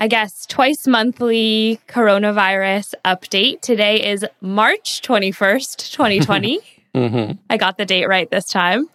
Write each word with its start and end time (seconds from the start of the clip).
I 0.00 0.06
guess, 0.06 0.46
twice 0.46 0.86
monthly 0.86 1.80
coronavirus 1.88 2.94
update. 3.04 3.62
Today 3.62 4.12
is 4.12 4.24
March 4.40 5.02
21st, 5.02 5.90
2020. 5.90 6.60
mm-hmm. 6.94 7.32
I 7.50 7.56
got 7.56 7.78
the 7.78 7.84
date 7.84 8.06
right 8.06 8.30
this 8.30 8.46
time. 8.46 8.88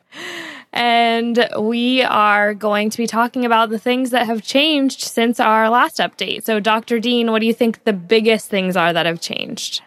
And 0.71 1.45
we 1.59 2.03
are 2.03 2.53
going 2.53 2.89
to 2.89 2.97
be 2.97 3.05
talking 3.05 3.43
about 3.43 3.69
the 3.69 3.77
things 3.77 4.11
that 4.11 4.27
have 4.27 4.43
changed 4.43 5.01
since 5.01 5.41
our 5.41 5.69
last 5.69 5.97
update. 5.97 6.43
So, 6.43 6.61
Dr. 6.61 6.99
Dean, 6.99 7.31
what 7.31 7.39
do 7.39 7.47
you 7.47 7.53
think 7.53 7.83
the 7.83 7.93
biggest 7.93 8.49
things 8.49 8.77
are 8.77 8.93
that 8.93 9.05
have 9.05 9.19
changed? 9.19 9.81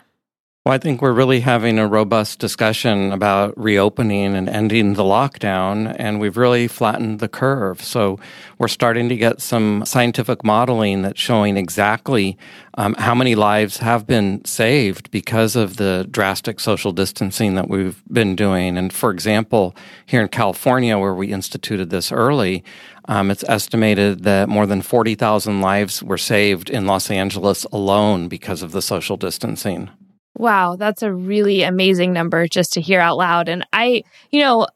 Well, 0.67 0.75
I 0.75 0.79
think 0.79 1.01
we're 1.01 1.13
really 1.13 1.39
having 1.39 1.79
a 1.79 1.87
robust 1.87 2.41
discussion 2.41 3.13
about 3.13 3.57
reopening 3.57 4.35
and 4.35 4.49
ending 4.49 4.95
the 4.95 5.05
lockdown, 5.05 5.95
and 5.97 6.19
we've 6.19 6.37
really 6.37 6.67
flattened 6.67 7.21
the 7.21 7.29
curve. 7.29 7.81
So 7.85 8.19
we're 8.59 8.67
starting 8.67 9.09
to 9.09 9.17
get 9.17 9.41
some 9.41 9.85
scientific 9.87 10.43
modeling 10.43 11.03
that's 11.03 11.21
showing 11.21 11.57
exactly 11.57 12.37
um, 12.77 12.95
how 12.95 13.15
many 13.15 13.37
lives 13.37 13.77
have 13.77 14.09
been 14.09 14.45
saved 14.45 15.13
because 15.13 15.55
of 15.55 15.77
the 15.77 16.05
drastic 16.11 16.59
social 16.59 16.91
distancing 16.91 17.55
that 17.55 17.69
we've 17.69 18.03
been 18.11 18.35
doing. 18.35 18.77
And 18.77 18.93
for 18.93 19.13
example, 19.13 19.77
here 20.05 20.23
in 20.23 20.29
California, 20.29 20.99
where 20.99 21.15
we 21.15 21.33
instituted 21.33 21.91
this 21.91 22.11
early, 22.11 22.65
um, 23.05 23.31
it's 23.31 23.45
estimated 23.45 24.25
that 24.25 24.49
more 24.49 24.67
than 24.67 24.83
40,000 24.83 25.61
lives 25.61 26.03
were 26.03 26.19
saved 26.19 26.71
in 26.71 26.89
Los 26.89 27.09
Angeles 27.09 27.63
alone 27.67 28.27
because 28.27 28.65
of 28.65 28.73
the 28.73 28.83
social 28.83 29.17
distancing. 29.17 29.91
Wow, 30.37 30.77
that's 30.77 31.03
a 31.03 31.13
really 31.13 31.63
amazing 31.63 32.13
number 32.13 32.47
just 32.47 32.73
to 32.75 32.81
hear 32.81 33.01
out 33.01 33.17
loud. 33.17 33.49
And 33.49 33.67
I, 33.73 34.05
you 34.31 34.41
know, 34.41 34.67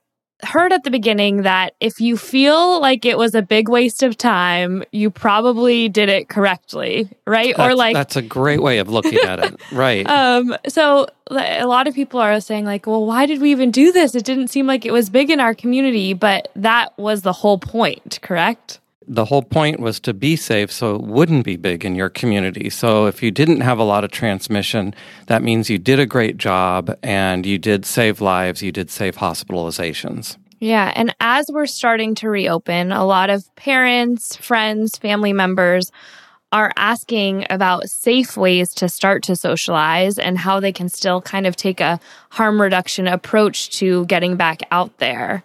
heard 0.42 0.72
at 0.72 0.84
the 0.84 0.90
beginning 0.90 1.42
that 1.42 1.74
if 1.80 2.00
you 2.00 2.16
feel 2.16 2.80
like 2.80 3.04
it 3.04 3.18
was 3.18 3.34
a 3.34 3.42
big 3.42 3.68
waste 3.68 4.02
of 4.02 4.16
time, 4.16 4.82
you 4.92 5.10
probably 5.10 5.88
did 5.88 6.08
it 6.08 6.28
correctly, 6.28 7.08
right? 7.26 7.54
That's, 7.56 7.72
or 7.72 7.74
like 7.74 7.94
That's 7.94 8.16
a 8.16 8.22
great 8.22 8.62
way 8.62 8.78
of 8.78 8.88
looking 8.88 9.18
at 9.18 9.38
it. 9.38 9.60
Right. 9.72 10.08
um 10.08 10.56
so 10.68 11.06
a 11.30 11.66
lot 11.66 11.86
of 11.86 11.94
people 11.94 12.18
are 12.18 12.40
saying 12.40 12.64
like, 12.64 12.86
"Well, 12.86 13.06
why 13.06 13.26
did 13.26 13.40
we 13.40 13.50
even 13.52 13.70
do 13.70 13.92
this? 13.92 14.14
It 14.14 14.24
didn't 14.24 14.48
seem 14.48 14.66
like 14.66 14.84
it 14.84 14.92
was 14.92 15.10
big 15.10 15.30
in 15.30 15.38
our 15.38 15.54
community." 15.54 16.12
But 16.12 16.50
that 16.56 16.96
was 16.98 17.22
the 17.22 17.32
whole 17.32 17.58
point, 17.58 18.18
correct? 18.22 18.80
The 19.10 19.24
whole 19.24 19.42
point 19.42 19.80
was 19.80 19.98
to 19.98 20.14
be 20.14 20.36
safe 20.36 20.70
so 20.70 20.94
it 20.94 21.02
wouldn't 21.02 21.44
be 21.44 21.56
big 21.56 21.84
in 21.84 21.96
your 21.96 22.08
community. 22.08 22.70
So 22.70 23.06
if 23.06 23.24
you 23.24 23.32
didn't 23.32 23.60
have 23.60 23.80
a 23.80 23.82
lot 23.82 24.04
of 24.04 24.12
transmission, 24.12 24.94
that 25.26 25.42
means 25.42 25.68
you 25.68 25.78
did 25.78 25.98
a 25.98 26.06
great 26.06 26.36
job 26.36 26.96
and 27.02 27.44
you 27.44 27.58
did 27.58 27.84
save 27.84 28.20
lives, 28.20 28.62
you 28.62 28.70
did 28.70 28.88
save 28.88 29.16
hospitalizations. 29.16 30.36
Yeah. 30.60 30.92
And 30.94 31.12
as 31.18 31.50
we're 31.50 31.66
starting 31.66 32.14
to 32.16 32.30
reopen, 32.30 32.92
a 32.92 33.04
lot 33.04 33.30
of 33.30 33.52
parents, 33.56 34.36
friends, 34.36 34.96
family 34.96 35.32
members 35.32 35.90
are 36.52 36.72
asking 36.76 37.46
about 37.50 37.88
safe 37.88 38.36
ways 38.36 38.72
to 38.74 38.88
start 38.88 39.24
to 39.24 39.34
socialize 39.34 40.18
and 40.18 40.38
how 40.38 40.60
they 40.60 40.72
can 40.72 40.88
still 40.88 41.20
kind 41.20 41.48
of 41.48 41.56
take 41.56 41.80
a 41.80 41.98
harm 42.30 42.60
reduction 42.60 43.08
approach 43.08 43.70
to 43.70 44.04
getting 44.06 44.36
back 44.36 44.60
out 44.70 44.96
there. 44.98 45.42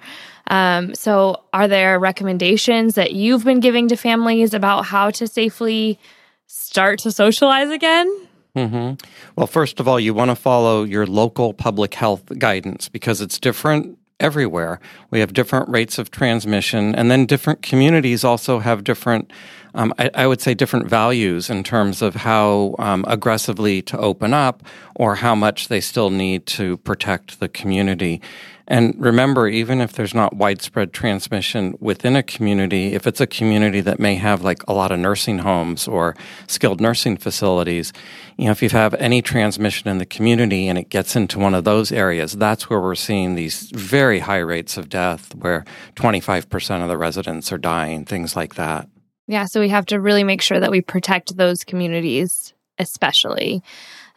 Um, 0.47 0.93
so, 0.93 1.43
are 1.53 1.67
there 1.67 1.99
recommendations 1.99 2.95
that 2.95 3.13
you've 3.13 3.43
been 3.43 3.59
giving 3.59 3.87
to 3.87 3.95
families 3.95 4.53
about 4.53 4.85
how 4.85 5.09
to 5.11 5.27
safely 5.27 5.99
start 6.47 6.99
to 6.99 7.11
socialize 7.11 7.69
again? 7.69 8.07
Mm-hmm. 8.55 9.05
Well, 9.35 9.47
first 9.47 9.79
of 9.79 9.87
all, 9.87 9.99
you 9.99 10.13
want 10.13 10.31
to 10.31 10.35
follow 10.35 10.83
your 10.83 11.05
local 11.05 11.53
public 11.53 11.93
health 11.93 12.23
guidance 12.37 12.87
because 12.87 13.21
it's 13.21 13.39
different 13.39 13.97
everywhere. 14.19 14.79
We 15.11 15.19
have 15.19 15.33
different 15.33 15.67
rates 15.69 15.97
of 15.97 16.09
transmission, 16.09 16.95
and 16.95 17.11
then 17.11 17.25
different 17.25 17.61
communities 17.61 18.23
also 18.23 18.59
have 18.59 18.83
different, 18.83 19.31
um, 19.75 19.93
I, 19.99 20.09
I, 20.13 20.27
would 20.27 20.41
say, 20.41 20.53
different 20.53 20.87
values 20.87 21.49
in 21.49 21.63
terms 21.63 22.01
of 22.01 22.15
how 22.15 22.75
um, 22.79 23.03
aggressively 23.07 23.81
to 23.83 23.97
open 23.97 24.33
up 24.33 24.63
or 24.95 25.15
how 25.15 25.35
much 25.35 25.67
they 25.67 25.81
still 25.81 26.09
need 26.09 26.45
to 26.47 26.77
protect 26.77 27.39
the 27.39 27.49
community. 27.49 28.21
And 28.67 28.95
remember, 28.99 29.47
even 29.47 29.81
if 29.81 29.93
there's 29.93 30.15
not 30.15 30.35
widespread 30.35 30.91
transmission 30.91 31.75
within 31.79 32.15
a 32.15 32.23
community, 32.23 32.93
if 32.93 33.05
it's 33.05 33.21
a 33.21 33.27
community 33.27 33.79
that 33.81 33.99
may 33.99 34.15
have 34.15 34.41
like 34.41 34.63
a 34.67 34.73
lot 34.73 34.91
of 34.91 34.97
nursing 34.97 35.39
homes 35.39 35.87
or 35.87 36.15
skilled 36.47 36.81
nursing 36.81 37.17
facilities, 37.17 37.93
you 38.37 38.45
know, 38.45 38.51
if 38.51 38.63
you 38.63 38.69
have 38.69 38.95
any 38.95 39.21
transmission 39.21 39.89
in 39.89 39.99
the 39.99 40.05
community 40.05 40.67
and 40.67 40.79
it 40.79 40.89
gets 40.89 41.15
into 41.15 41.37
one 41.37 41.53
of 41.53 41.63
those 41.63 41.91
areas, 41.91 42.33
that's 42.33 42.69
where 42.69 42.81
we're 42.81 42.95
seeing 42.95 43.35
these 43.35 43.69
very 43.71 44.19
high 44.19 44.39
rates 44.39 44.77
of 44.77 44.89
death 44.89 45.35
where 45.35 45.63
25% 45.95 46.81
of 46.81 46.87
the 46.87 46.97
residents 46.97 47.51
are 47.51 47.59
dying, 47.59 48.03
things 48.03 48.35
like 48.35 48.55
that. 48.55 48.87
Yeah. 49.27 49.45
So 49.45 49.59
we 49.59 49.69
have 49.69 49.85
to 49.87 49.99
really 49.99 50.23
make 50.23 50.41
sure 50.41 50.59
that 50.59 50.71
we 50.71 50.81
protect 50.81 51.35
those 51.35 51.63
communities, 51.63 52.53
especially. 52.77 53.63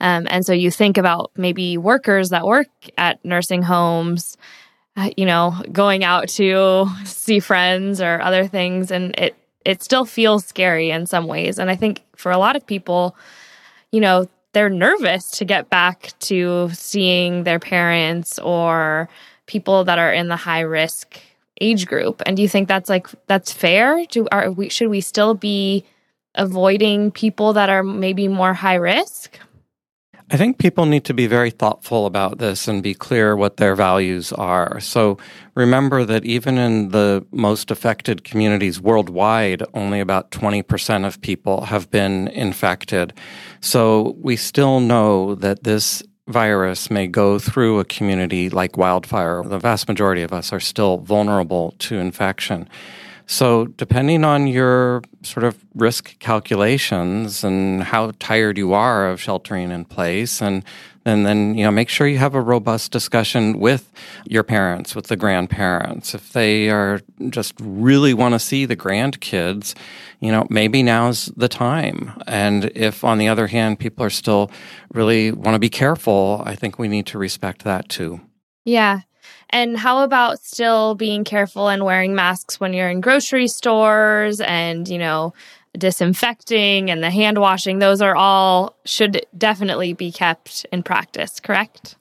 Um, 0.01 0.27
and 0.31 0.45
so 0.45 0.53
you 0.53 0.71
think 0.71 0.99
about 0.99 1.31
maybe 1.37 1.79
workers 1.79 2.31
that 2.31 2.47
work 2.47 2.69
at 2.97 3.25
nursing 3.25 3.63
homes, 3.63 4.37
uh, 4.97 5.11
you 5.17 5.27
know, 5.27 5.55
going 5.73 6.05
out 6.05 6.29
to 6.29 6.87
see 7.05 7.41
friends 7.41 8.01
or 8.01 8.21
other 8.21 8.47
things, 8.47 8.91
and 8.91 9.15
it 9.19 9.35
it 9.65 9.83
still 9.83 10.05
feels 10.05 10.47
scary 10.47 10.91
in 10.91 11.07
some 11.07 11.27
ways. 11.27 11.59
And 11.59 11.71
I 11.71 11.77
think 11.77 12.03
for 12.17 12.33
a 12.33 12.39
lot 12.39 12.57
of 12.57 12.67
people, 12.67 13.15
you 13.93 14.01
know, 14.01 14.27
they're 14.53 14.71
nervous 14.71 15.31
to 15.33 15.45
get 15.45 15.69
back 15.69 16.13
to 16.21 16.71
seeing 16.73 17.45
their 17.45 17.59
parents 17.59 18.39
or 18.39 19.09
people 19.47 19.85
that 19.85 19.99
are 19.99 20.13
in 20.13 20.29
the 20.29 20.37
high 20.37 20.61
risk 20.61 21.21
age 21.61 21.87
group. 21.87 22.23
And 22.27 22.37
do 22.37 22.43
you 22.43 22.49
think 22.49 22.69
that's 22.69 22.89
like 22.89 23.09
that's 23.27 23.53
fair? 23.53 24.05
Do 24.07 24.27
are 24.33 24.51
we 24.51 24.69
should 24.69 24.89
we 24.89 25.01
still 25.01 25.35
be 25.35 25.85
avoiding 26.35 27.11
people 27.11 27.53
that 27.55 27.69
are 27.69 27.83
maybe 27.83 28.29
more 28.29 28.55
high 28.55 28.77
risk? 28.77 29.39
I 30.31 30.37
think 30.37 30.59
people 30.59 30.85
need 30.85 31.05
to 31.05 31.15
be 31.15 31.27
very 31.27 31.51
thoughtful 31.51 32.05
about 32.05 32.37
this 32.37 32.69
and 32.69 32.83
be 32.83 32.93
clear 32.93 33.35
what 33.35 33.57
their 33.57 33.75
values 33.75 34.31
are. 34.31 34.79
So 34.79 35.17
remember 35.55 36.05
that 36.05 36.27
even 36.27 36.59
in 36.59 36.91
the 36.91 37.25
most 37.33 37.71
affected 37.71 38.25
communities 38.25 38.79
worldwide, 38.79 39.63
only 39.73 40.01
about 40.01 40.31
20% 40.31 41.07
of 41.07 41.19
people 41.23 41.63
have 41.63 41.91
been 41.91 42.29
infected. 42.29 43.15
So 43.63 44.17
we 44.21 44.37
still 44.37 44.81
know 44.81 45.35
that 45.37 45.65
this 45.65 46.03
virus 46.29 46.91
may 46.91 47.07
go 47.07 47.39
through 47.39 47.81
a 47.81 47.85
community 47.85 48.51
like 48.51 48.77
wildfire. 48.77 49.43
The 49.43 49.59
vast 49.59 49.89
majority 49.89 50.23
of 50.23 50.33
us 50.33 50.53
are 50.53 50.61
still 50.61 50.99
vulnerable 50.99 51.75
to 51.79 51.99
infection. 51.99 52.69
So, 53.31 53.67
depending 53.67 54.25
on 54.25 54.47
your 54.47 55.03
sort 55.23 55.45
of 55.45 55.63
risk 55.75 56.19
calculations 56.19 57.45
and 57.45 57.83
how 57.83 58.13
tired 58.19 58.57
you 58.57 58.73
are 58.73 59.07
of 59.07 59.21
sheltering 59.21 59.71
in 59.71 59.85
place, 59.85 60.41
and 60.41 60.65
and 61.05 61.27
then 61.27 61.55
you 61.55 61.63
know 61.63 61.71
make 61.71 61.91
sure 61.91 62.07
you 62.07 62.17
have 62.17 62.35
a 62.35 62.41
robust 62.41 62.91
discussion 62.91 63.59
with 63.61 63.93
your 64.25 64.43
parents, 64.45 64.97
with 64.97 65.09
the 65.09 65.17
grandparents. 65.17 66.15
If 66.15 66.33
they 66.33 66.71
are 66.71 67.03
just 67.29 67.53
really 67.61 68.15
want 68.15 68.33
to 68.33 68.39
see 68.39 68.65
the 68.65 68.77
grandkids, 68.77 69.75
you 70.21 70.33
know 70.33 70.47
maybe 70.49 70.83
now's 70.83 71.27
the 71.37 71.49
time. 71.49 72.19
And 72.27 72.73
if 72.75 73.05
on 73.05 73.19
the 73.19 73.29
other 73.29 73.49
hand 73.49 73.79
people 73.79 74.07
are 74.07 74.11
still 74.11 74.51
really 74.95 75.33
want 75.33 75.55
to 75.55 75.59
be 75.59 75.69
careful, 75.69 76.43
I 76.47 76.55
think 76.55 76.79
we 76.79 76.89
need 76.89 77.05
to 77.09 77.19
respect 77.19 77.63
that 77.65 77.91
too. 77.91 78.23
Yeah, 78.65 79.01
and 79.51 79.77
how 79.77 80.03
about 80.03 80.41
still 80.41 80.95
being 80.95 81.25
careful 81.25 81.69
and 81.69 81.85
wearing 81.85 82.15
masks 82.15 82.61
when 82.61 82.73
you're 82.73 82.91
in 82.91 83.01
grocery 83.01 83.49
stores 83.49 84.41
and, 84.41 84.87
you 84.89 84.99
know, 84.99 85.33
disinfecting 85.77 86.91
and 86.91 87.03
the 87.03 87.11
hand 87.11 87.39
washing? 87.39 87.79
Those 87.79 88.03
are 88.03 88.17
all 88.17 88.77
should 88.85 89.25
definitely 89.37 89.93
be 89.93 90.13
kept 90.13 90.67
in 90.73 90.83
practice, 90.83 91.41
correct? 91.41 91.97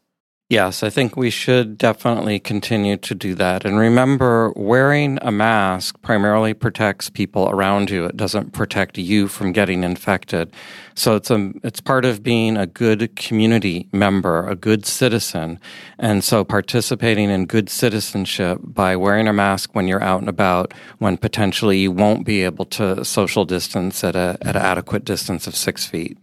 Yes, 0.49 0.81
I 0.81 0.89
think 0.89 1.17
we 1.17 1.29
should 1.29 1.77
definitely 1.77 2.39
continue 2.39 2.95
to 2.95 3.13
do 3.13 3.35
that. 3.35 3.65
And 3.65 3.77
remember, 3.77 4.53
wearing 4.55 5.19
a 5.21 5.29
mask 5.29 6.01
primarily 6.01 6.53
protects 6.53 7.09
people 7.09 7.49
around 7.49 7.89
you. 7.89 8.05
It 8.05 8.15
doesn't 8.15 8.53
protect 8.53 8.97
you 8.97 9.27
from 9.27 9.51
getting 9.51 9.83
infected. 9.83 10.53
So 10.95 11.17
it's 11.17 11.29
a, 11.29 11.51
it's 11.65 11.81
part 11.81 12.05
of 12.05 12.23
being 12.23 12.55
a 12.55 12.65
good 12.65 13.17
community 13.17 13.89
member, 13.91 14.47
a 14.47 14.55
good 14.55 14.85
citizen. 14.85 15.59
And 15.99 16.23
so 16.23 16.45
participating 16.45 17.29
in 17.29 17.45
good 17.45 17.69
citizenship 17.69 18.59
by 18.63 18.95
wearing 18.95 19.27
a 19.27 19.33
mask 19.33 19.75
when 19.75 19.89
you're 19.89 20.01
out 20.01 20.21
and 20.21 20.29
about, 20.29 20.73
when 20.99 21.17
potentially 21.17 21.79
you 21.79 21.91
won't 21.91 22.25
be 22.25 22.43
able 22.43 22.65
to 22.67 23.03
social 23.03 23.43
distance 23.43 24.01
at 24.01 24.15
a, 24.15 24.37
at 24.39 24.55
an 24.55 24.61
adequate 24.61 25.03
distance 25.03 25.45
of 25.45 25.57
six 25.57 25.85
feet. 25.85 26.17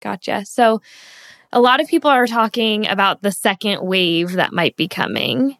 Gotcha. 0.00 0.44
So, 0.44 0.80
a 1.52 1.60
lot 1.60 1.80
of 1.80 1.88
people 1.88 2.10
are 2.10 2.26
talking 2.26 2.86
about 2.86 3.22
the 3.22 3.32
second 3.32 3.82
wave 3.82 4.32
that 4.32 4.52
might 4.52 4.76
be 4.76 4.88
coming. 4.88 5.56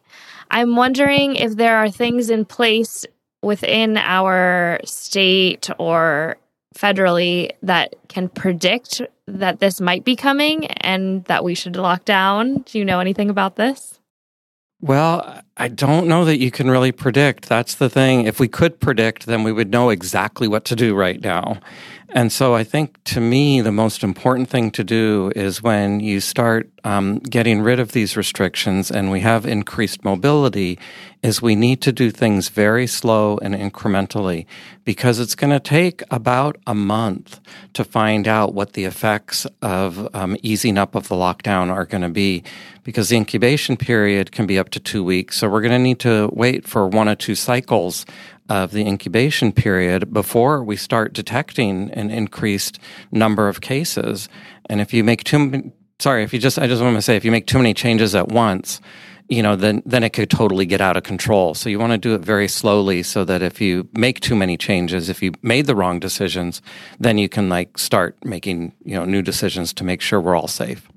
I'm 0.51 0.75
wondering 0.75 1.35
if 1.35 1.55
there 1.55 1.77
are 1.77 1.89
things 1.89 2.29
in 2.29 2.45
place 2.45 3.05
within 3.41 3.97
our 3.97 4.79
state 4.83 5.69
or 5.77 6.37
federally 6.75 7.51
that 7.63 7.95
can 8.07 8.29
predict 8.29 9.01
that 9.27 9.59
this 9.59 9.81
might 9.81 10.03
be 10.03 10.15
coming 10.15 10.65
and 10.67 11.23
that 11.25 11.43
we 11.43 11.55
should 11.55 11.75
lock 11.75 12.05
down. 12.05 12.59
Do 12.59 12.79
you 12.79 12.85
know 12.85 12.99
anything 12.99 13.29
about 13.29 13.55
this? 13.55 13.99
Well, 14.81 15.41
I 15.57 15.67
don't 15.67 16.07
know 16.07 16.23
that 16.23 16.37
you 16.37 16.51
can 16.51 16.69
really 16.69 16.93
predict. 16.93 17.49
That's 17.49 17.75
the 17.75 17.89
thing. 17.89 18.25
If 18.25 18.39
we 18.39 18.47
could 18.47 18.79
predict, 18.79 19.25
then 19.25 19.43
we 19.43 19.51
would 19.51 19.69
know 19.69 19.89
exactly 19.89 20.47
what 20.47 20.63
to 20.65 20.75
do 20.75 20.95
right 20.95 21.19
now. 21.19 21.59
And 22.11 22.31
so 22.31 22.55
I 22.55 22.63
think 22.63 23.03
to 23.05 23.21
me, 23.21 23.61
the 23.61 23.71
most 23.71 24.03
important 24.03 24.49
thing 24.49 24.71
to 24.71 24.83
do 24.83 25.31
is 25.35 25.61
when 25.61 25.99
you 25.99 26.19
start 26.19 26.69
um, 26.83 27.19
getting 27.19 27.61
rid 27.61 27.79
of 27.79 27.91
these 27.91 28.15
restrictions 28.17 28.91
and 28.91 29.11
we 29.11 29.19
have 29.21 29.45
increased 29.45 30.03
mobility, 30.03 30.79
is 31.21 31.41
we 31.41 31.55
need 31.55 31.81
to 31.81 31.91
do 31.91 32.11
things 32.11 32.49
very 32.49 32.87
slow 32.87 33.37
and 33.39 33.53
incrementally 33.53 34.45
because 34.85 35.19
it's 35.19 35.35
going 35.35 35.51
to 35.51 35.59
take 35.59 36.01
about 36.09 36.57
a 36.65 36.73
month 36.73 37.39
to 37.73 37.83
find 37.83 38.27
out 38.27 38.53
what 38.53 38.73
the 38.73 38.85
effects 38.85 39.45
of 39.61 40.13
um, 40.15 40.37
easing 40.41 40.77
up 40.77 40.95
of 40.95 41.07
the 41.09 41.15
lockdown 41.15 41.69
are 41.69 41.85
going 41.85 42.01
to 42.01 42.09
be 42.09 42.43
because 42.83 43.09
the 43.09 43.17
incubation 43.17 43.75
period 43.75 44.31
can 44.31 44.47
be 44.47 44.57
up 44.57 44.69
to 44.69 44.79
two 44.79 45.03
weeks. 45.03 45.37
So 45.37 45.49
we're 45.49 45.61
going 45.61 45.71
to 45.71 45.79
need 45.79 45.99
to 45.99 46.29
wait 46.33 46.65
for 46.65 46.87
one 46.87 47.09
or 47.09 47.15
two 47.15 47.35
cycles 47.35 48.05
of 48.47 48.71
the 48.71 48.81
incubation 48.81 49.51
period 49.51 50.11
before 50.11 50.63
we 50.63 50.75
start 50.75 51.13
detecting 51.13 51.91
an 51.91 52.09
increased 52.09 52.79
number 53.11 53.47
of 53.47 53.61
cases. 53.61 54.27
And 54.67 54.81
if 54.81 54.93
you 54.93 55.03
make 55.03 55.23
too 55.23 55.71
sorry, 55.99 56.23
if 56.23 56.33
you 56.33 56.39
just 56.39 56.57
I 56.57 56.67
just 56.67 56.81
want 56.81 56.95
to 56.95 57.01
say 57.01 57.15
if 57.15 57.25
you 57.25 57.31
make 57.31 57.47
too 57.47 57.57
many 57.57 57.73
changes 57.73 58.15
at 58.15 58.29
once, 58.29 58.81
you 59.27 59.43
know, 59.43 59.55
then 59.55 59.83
then 59.85 60.03
it 60.03 60.11
could 60.11 60.29
totally 60.29 60.65
get 60.65 60.81
out 60.81 60.97
of 60.97 61.03
control. 61.03 61.53
So 61.53 61.69
you 61.69 61.79
want 61.79 61.91
to 61.91 61.97
do 61.97 62.15
it 62.15 62.21
very 62.21 62.47
slowly 62.47 63.03
so 63.03 63.23
that 63.25 63.41
if 63.41 63.61
you 63.61 63.87
make 63.93 64.19
too 64.19 64.35
many 64.35 64.57
changes, 64.57 65.09
if 65.09 65.21
you 65.21 65.33
made 65.41 65.67
the 65.67 65.75
wrong 65.75 65.99
decisions, 65.99 66.61
then 66.99 67.17
you 67.17 67.29
can 67.29 67.49
like 67.49 67.77
start 67.77 68.17
making, 68.25 68.73
you 68.83 68.95
know, 68.95 69.05
new 69.05 69.21
decisions 69.21 69.73
to 69.73 69.83
make 69.83 70.01
sure 70.01 70.19
we're 70.19 70.35
all 70.35 70.47
safe. 70.47 70.89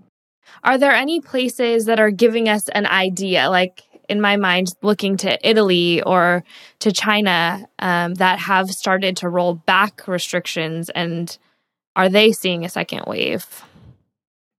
Are 0.65 0.79
there 0.79 0.93
any 0.93 1.21
places 1.21 1.87
that 1.87 1.99
are 1.99 2.11
giving 2.11 2.49
us 2.49 2.69
an 2.69 2.87
idea 2.87 3.51
like 3.51 3.83
in 4.09 4.21
my 4.21 4.37
mind 4.37 4.69
looking 4.83 5.17
to 5.17 5.49
Italy 5.49 6.03
or 6.03 6.45
to 6.81 6.93
China 6.93 7.67
um, 7.79 8.15
that 8.15 8.39
have 8.39 8.71
started 8.71 9.17
to 9.19 9.29
roll 9.29 9.55
back 9.55 10.07
restrictions, 10.07 10.91
and 10.91 11.39
are 11.97 12.09
they 12.09 12.33
seeing 12.33 12.65
a 12.65 12.69
second 12.69 13.05
wave? 13.07 13.65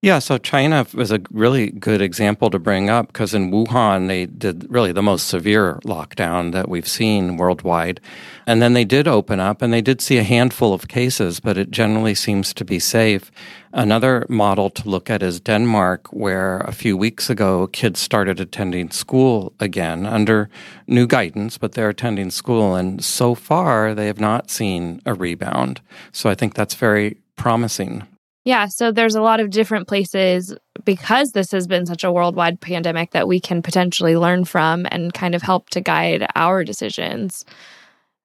Yeah, 0.03 0.19
so 0.19 0.37
China 0.37 0.85
was 0.93 1.11
a 1.13 1.21
really 1.31 1.71
good 1.71 2.01
example 2.01 2.49
to 2.49 2.59
bring 2.59 2.89
up 2.89 3.07
because 3.07 3.33
in 3.33 3.51
Wuhan, 3.51 4.09
they 4.09 4.25
did 4.25 4.69
really 4.69 4.91
the 4.91 5.01
most 5.01 5.27
severe 5.27 5.79
lockdown 5.85 6.51
that 6.51 6.67
we've 6.67 6.89
seen 6.89 7.37
worldwide. 7.37 8.01
And 8.45 8.61
then 8.61 8.73
they 8.73 8.83
did 8.83 9.07
open 9.07 9.39
up 9.39 9.61
and 9.61 9.71
they 9.71 9.79
did 9.79 10.01
see 10.01 10.17
a 10.17 10.23
handful 10.23 10.73
of 10.73 10.89
cases, 10.89 11.39
but 11.39 11.57
it 11.57 11.71
generally 11.71 12.15
seems 12.15 12.53
to 12.55 12.65
be 12.65 12.79
safe. 12.79 13.31
Another 13.71 14.25
model 14.27 14.69
to 14.71 14.89
look 14.89 15.09
at 15.09 15.23
is 15.23 15.39
Denmark, 15.39 16.11
where 16.11 16.57
a 16.57 16.73
few 16.73 16.97
weeks 16.97 17.29
ago 17.29 17.67
kids 17.67 18.01
started 18.01 18.41
attending 18.41 18.91
school 18.91 19.53
again 19.61 20.05
under 20.05 20.49
new 20.85 21.07
guidance, 21.07 21.57
but 21.57 21.71
they're 21.71 21.87
attending 21.87 22.29
school. 22.29 22.75
And 22.75 23.01
so 23.01 23.35
far, 23.35 23.95
they 23.95 24.07
have 24.07 24.19
not 24.19 24.51
seen 24.51 25.01
a 25.05 25.13
rebound. 25.13 25.79
So 26.11 26.29
I 26.29 26.35
think 26.35 26.55
that's 26.55 26.75
very 26.75 27.19
promising. 27.37 28.05
Yeah, 28.45 28.67
so 28.67 28.91
there's 28.91 29.15
a 29.15 29.21
lot 29.21 29.39
of 29.39 29.49
different 29.49 29.87
places 29.87 30.53
because 30.83 31.31
this 31.31 31.51
has 31.51 31.65
been 31.65 31.85
such 31.85 32.03
a 32.03 32.11
worldwide 32.11 32.59
pandemic 32.59 33.11
that 33.11 33.27
we 33.27 33.39
can 33.39 33.61
potentially 33.61 34.17
learn 34.17 34.43
from 34.43 34.85
and 34.91 35.13
kind 35.13 35.33
of 35.33 35.41
help 35.41 35.69
to 35.69 35.81
guide 35.81 36.27
our 36.35 36.63
decisions. 36.63 37.45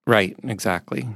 Right, 0.07 0.37
exactly. 0.43 1.07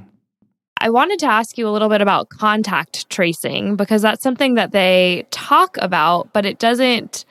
I 0.77 0.89
wanted 0.89 1.19
to 1.19 1.25
ask 1.27 1.57
you 1.57 1.67
a 1.67 1.71
little 1.71 1.89
bit 1.89 2.01
about 2.01 2.29
contact 2.29 3.09
tracing 3.09 3.75
because 3.75 4.01
that's 4.01 4.23
something 4.23 4.55
that 4.55 4.71
they 4.71 5.25
talk 5.31 5.77
about, 5.79 6.31
but 6.33 6.45
it 6.45 6.59
doesn't 6.59 7.25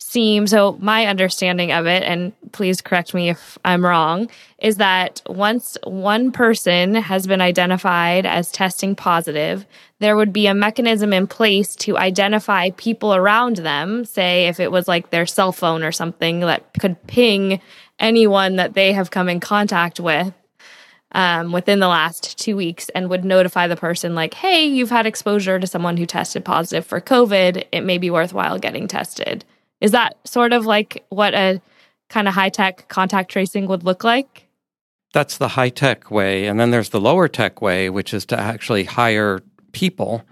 seem 0.00 0.46
so. 0.46 0.76
My 0.80 1.06
understanding 1.06 1.70
of 1.72 1.86
it, 1.86 2.02
and 2.02 2.32
please 2.52 2.80
correct 2.80 3.14
me 3.14 3.30
if 3.30 3.58
I'm 3.64 3.84
wrong, 3.84 4.28
is 4.58 4.76
that 4.76 5.22
once 5.26 5.78
one 5.84 6.32
person 6.32 6.94
has 6.94 7.26
been 7.26 7.40
identified 7.40 8.26
as 8.26 8.50
testing 8.50 8.96
positive, 8.96 9.66
there 10.00 10.16
would 10.16 10.32
be 10.32 10.46
a 10.46 10.54
mechanism 10.54 11.12
in 11.12 11.26
place 11.26 11.76
to 11.76 11.96
identify 11.96 12.70
people 12.70 13.14
around 13.14 13.56
them, 13.56 14.04
say 14.04 14.48
if 14.48 14.58
it 14.58 14.72
was 14.72 14.88
like 14.88 15.10
their 15.10 15.26
cell 15.26 15.52
phone 15.52 15.82
or 15.82 15.92
something 15.92 16.40
that 16.40 16.72
could 16.80 17.06
ping 17.06 17.60
anyone 17.98 18.56
that 18.56 18.74
they 18.74 18.92
have 18.92 19.10
come 19.10 19.28
in 19.28 19.38
contact 19.38 20.00
with 20.00 20.32
um, 21.12 21.52
within 21.52 21.80
the 21.80 21.88
last 21.88 22.38
two 22.38 22.56
weeks 22.56 22.88
and 22.90 23.10
would 23.10 23.24
notify 23.24 23.66
the 23.66 23.76
person, 23.76 24.14
like, 24.14 24.34
hey, 24.34 24.64
you've 24.64 24.90
had 24.90 25.06
exposure 25.06 25.58
to 25.58 25.66
someone 25.66 25.96
who 25.96 26.06
tested 26.06 26.44
positive 26.44 26.86
for 26.86 27.00
COVID. 27.00 27.64
It 27.72 27.82
may 27.82 27.98
be 27.98 28.10
worthwhile 28.10 28.58
getting 28.58 28.88
tested. 28.88 29.44
Is 29.80 29.92
that 29.92 30.16
sort 30.24 30.52
of 30.52 30.66
like 30.66 31.04
what 31.08 31.34
a 31.34 31.60
kind 32.08 32.28
of 32.28 32.34
high 32.34 32.48
tech 32.48 32.88
contact 32.88 33.30
tracing 33.30 33.66
would 33.66 33.84
look 33.84 34.04
like? 34.04 34.46
That's 35.12 35.38
the 35.38 35.48
high 35.48 35.70
tech 35.70 36.10
way. 36.10 36.46
And 36.46 36.60
then 36.60 36.70
there's 36.70 36.90
the 36.90 37.00
lower 37.00 37.28
tech 37.28 37.60
way, 37.60 37.90
which 37.90 38.14
is 38.14 38.24
to 38.26 38.38
actually 38.38 38.84
hire 38.84 39.40
people 39.72 40.24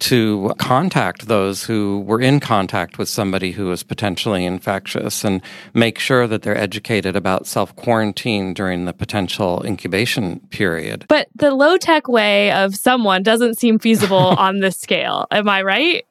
to 0.00 0.54
contact 0.58 1.28
those 1.28 1.64
who 1.64 2.00
were 2.00 2.20
in 2.20 2.40
contact 2.40 2.96
with 2.96 3.08
somebody 3.08 3.52
who 3.52 3.66
was 3.66 3.82
potentially 3.82 4.44
infectious 4.44 5.24
and 5.24 5.42
make 5.74 5.98
sure 5.98 6.26
that 6.26 6.42
they're 6.42 6.56
educated 6.56 7.14
about 7.14 7.46
self 7.46 7.76
quarantine 7.76 8.54
during 8.54 8.86
the 8.86 8.94
potential 8.94 9.62
incubation 9.64 10.40
period. 10.48 11.04
But 11.08 11.28
the 11.34 11.54
low 11.54 11.76
tech 11.76 12.08
way 12.08 12.50
of 12.52 12.74
someone 12.74 13.22
doesn't 13.22 13.58
seem 13.58 13.78
feasible 13.78 14.16
on 14.38 14.60
this 14.60 14.78
scale. 14.78 15.26
Am 15.30 15.48
I 15.48 15.62
right? 15.62 16.06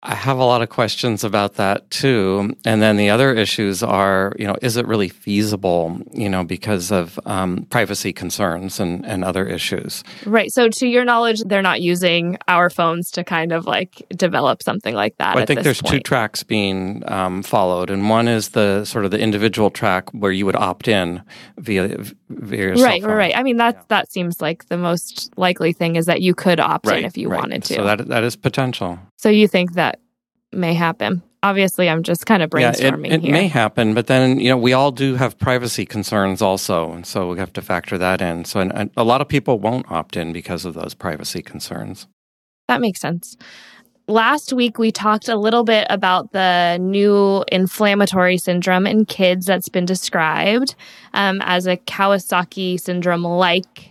I 0.00 0.14
have 0.14 0.38
a 0.38 0.44
lot 0.44 0.62
of 0.62 0.68
questions 0.68 1.24
about 1.24 1.54
that 1.54 1.90
too. 1.90 2.54
And 2.64 2.80
then 2.80 2.96
the 2.96 3.10
other 3.10 3.34
issues 3.34 3.82
are, 3.82 4.32
you 4.38 4.46
know, 4.46 4.56
is 4.62 4.76
it 4.76 4.86
really 4.86 5.08
feasible, 5.08 6.00
you 6.12 6.28
know, 6.28 6.44
because 6.44 6.92
of 6.92 7.18
um, 7.26 7.66
privacy 7.68 8.12
concerns 8.12 8.78
and, 8.78 9.04
and 9.04 9.24
other 9.24 9.44
issues? 9.44 10.04
Right. 10.24 10.52
So, 10.52 10.68
to 10.68 10.86
your 10.86 11.04
knowledge, 11.04 11.42
they're 11.44 11.62
not 11.62 11.80
using 11.80 12.38
our 12.46 12.70
phones 12.70 13.10
to 13.12 13.24
kind 13.24 13.50
of 13.50 13.66
like 13.66 14.00
develop 14.10 14.62
something 14.62 14.94
like 14.94 15.16
that. 15.18 15.34
Well, 15.34 15.42
I 15.42 15.46
think 15.46 15.62
there's 15.62 15.82
point. 15.82 15.94
two 15.94 16.00
tracks 16.00 16.44
being 16.44 17.02
um, 17.10 17.42
followed. 17.42 17.90
And 17.90 18.08
one 18.08 18.28
is 18.28 18.50
the 18.50 18.84
sort 18.84 19.04
of 19.04 19.10
the 19.10 19.18
individual 19.18 19.68
track 19.68 20.10
where 20.10 20.30
you 20.30 20.46
would 20.46 20.56
opt 20.56 20.86
in 20.86 21.22
via, 21.56 21.96
via 22.28 22.74
right, 22.74 23.02
right. 23.02 23.36
I 23.36 23.42
mean, 23.42 23.56
that, 23.56 23.74
yeah. 23.74 23.82
that 23.88 24.12
seems 24.12 24.40
like 24.40 24.68
the 24.68 24.78
most 24.78 25.36
likely 25.36 25.72
thing 25.72 25.96
is 25.96 26.06
that 26.06 26.20
you 26.20 26.36
could 26.36 26.60
opt 26.60 26.86
right, 26.86 27.00
in 27.00 27.04
if 27.04 27.16
you 27.16 27.28
right. 27.28 27.40
wanted 27.40 27.64
to. 27.64 27.74
So, 27.74 27.84
that, 27.84 28.06
that 28.06 28.22
is 28.22 28.36
potential. 28.36 29.00
So, 29.18 29.28
you 29.28 29.46
think 29.46 29.74
that 29.74 30.00
may 30.52 30.74
happen. 30.74 31.22
Obviously, 31.42 31.88
I'm 31.88 32.02
just 32.02 32.26
kind 32.26 32.42
of 32.42 32.50
brainstorming 32.50 33.08
yeah, 33.08 33.14
it, 33.14 33.18
it 33.18 33.22
here. 33.22 33.32
may 33.32 33.46
happen, 33.46 33.94
but 33.94 34.08
then 34.08 34.40
you 34.40 34.48
know 34.48 34.56
we 34.56 34.72
all 34.72 34.90
do 34.90 35.14
have 35.14 35.38
privacy 35.38 35.86
concerns 35.86 36.42
also, 36.42 36.92
and 36.92 37.06
so 37.06 37.30
we 37.30 37.38
have 37.38 37.52
to 37.52 37.62
factor 37.62 37.96
that 37.98 38.20
in. 38.20 38.44
So, 38.44 38.58
and, 38.58 38.72
and 38.74 38.90
a 38.96 39.04
lot 39.04 39.20
of 39.20 39.28
people 39.28 39.60
won't 39.60 39.90
opt 39.90 40.16
in 40.16 40.32
because 40.32 40.64
of 40.64 40.74
those 40.74 40.94
privacy 40.94 41.42
concerns. 41.42 42.08
That 42.66 42.80
makes 42.80 43.00
sense. 43.00 43.36
Last 44.08 44.52
week, 44.52 44.78
we 44.78 44.90
talked 44.90 45.28
a 45.28 45.36
little 45.36 45.64
bit 45.64 45.86
about 45.90 46.32
the 46.32 46.78
new 46.80 47.44
inflammatory 47.52 48.38
syndrome 48.38 48.86
in 48.86 49.04
kids 49.04 49.44
that's 49.46 49.68
been 49.68 49.84
described 49.84 50.74
um, 51.12 51.40
as 51.44 51.66
a 51.66 51.76
Kawasaki 51.76 52.80
syndrome 52.80 53.22
like. 53.22 53.90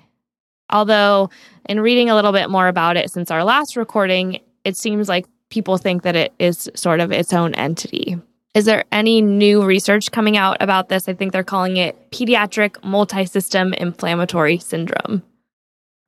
Although, 0.69 1.29
in 1.69 1.79
reading 1.79 2.09
a 2.09 2.15
little 2.15 2.33
bit 2.33 2.49
more 2.49 2.67
about 2.67 2.97
it 2.97 3.11
since 3.11 3.31
our 3.31 3.43
last 3.43 3.77
recording, 3.77 4.39
it 4.67 4.75
seems 4.75 5.07
like 5.07 5.25
people 5.49 5.77
think 5.77 6.03
that 6.03 6.17
it 6.17 6.33
is 6.39 6.69
sort 6.75 6.99
of 6.99 7.09
its 7.09 7.31
own 7.31 7.55
entity. 7.55 8.17
Is 8.53 8.65
there 8.65 8.83
any 8.91 9.21
new 9.21 9.63
research 9.63 10.11
coming 10.11 10.35
out 10.35 10.57
about 10.59 10.89
this? 10.89 11.07
I 11.07 11.13
think 11.13 11.31
they're 11.31 11.41
calling 11.41 11.77
it 11.77 12.11
pediatric 12.11 12.71
multisystem 12.81 13.73
inflammatory 13.75 14.57
syndrome. 14.57 15.23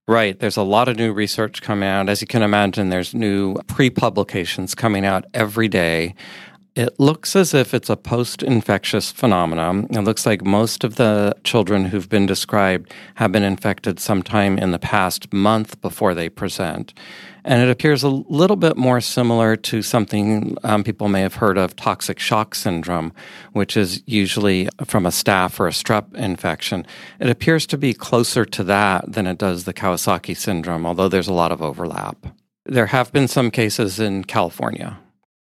Right. 0.10 0.38
There's 0.38 0.58
a 0.58 0.64
lot 0.64 0.90
of 0.90 0.98
new 0.98 1.14
research 1.14 1.62
coming 1.62 1.88
out. 1.88 2.10
As 2.10 2.20
you 2.20 2.28
can 2.28 2.42
imagine, 2.42 2.90
there's 2.90 3.14
new 3.14 3.56
pre 3.68 3.90
publications 3.90 4.76
coming 4.76 5.06
out 5.06 5.24
every 5.34 5.70
day. 5.70 6.16
It 6.76 7.00
looks 7.00 7.36
as 7.36 7.54
if 7.54 7.74
it's 7.74 7.90
a 7.90 7.96
post 7.96 8.44
infectious 8.44 9.10
phenomenon. 9.12 9.88
It 9.90 10.02
looks 10.02 10.26
like 10.26 10.44
most 10.44 10.84
of 10.84 10.96
the 10.96 11.34
children 11.46 11.86
who've 11.86 12.10
been 12.10 12.26
described 12.26 12.94
have 13.16 13.32
been 13.32 13.44
infected 13.44 14.00
sometime 14.00 14.58
in 14.58 14.72
the 14.72 14.80
past 14.80 15.32
month 15.32 15.80
before 15.82 16.14
they 16.14 16.28
present. 16.28 16.94
And 17.46 17.62
it 17.62 17.70
appears 17.70 18.04
a 18.04 18.10
little 18.10 18.56
bit 18.56 18.78
more 18.78 19.02
similar 19.02 19.56
to 19.56 19.82
something 19.82 20.58
um, 20.64 20.84
people 20.84 21.08
may 21.08 21.22
have 21.22 21.36
heard 21.36 21.58
of 21.58 21.76
toxic 21.76 22.20
shock 22.20 22.54
syndrome, 22.56 23.14
which 23.54 23.78
is 23.78 24.04
usually 24.06 24.70
from 24.86 25.06
a 25.06 25.10
staph 25.10 25.60
or 25.60 25.68
a 25.68 25.72
strep 25.72 26.14
infection. 26.16 26.86
It 27.20 27.30
appears 27.30 27.66
to 27.68 27.78
be 27.78 27.94
closer 27.94 28.46
to 28.46 28.64
that 28.66 29.12
than 29.12 29.28
it 29.28 29.38
does 29.38 29.64
the 29.64 29.74
Kawasaki 29.74 30.36
syndrome, 30.36 30.86
although 30.86 31.08
there's 31.08 31.28
a 31.28 31.34
lot 31.34 31.52
of 31.52 31.62
overlap. 31.62 32.18
there 32.66 32.88
have 32.88 33.12
been 33.12 33.28
some 33.28 33.50
cases 33.50 34.00
in 34.00 34.24
California. 34.24 35.00